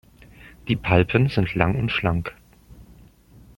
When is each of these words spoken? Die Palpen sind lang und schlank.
Die 0.67 0.75
Palpen 0.75 1.29
sind 1.29 1.53
lang 1.53 1.75
und 1.75 1.91
schlank. 1.91 2.35